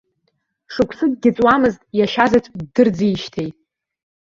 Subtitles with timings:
[0.73, 3.49] Шықәсыкгьы ҵуамызт иашьазаҵә ддырӡижьҭеи.